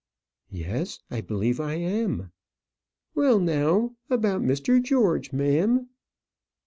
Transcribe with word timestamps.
"Yes, 0.49 0.97
I 1.11 1.21
believe 1.21 1.59
I 1.59 1.75
am." 1.75 2.31
"Well, 3.13 3.39
now; 3.39 3.97
about 4.09 4.41
Mr. 4.41 4.81
George, 4.81 5.31
ma'am." 5.31 5.89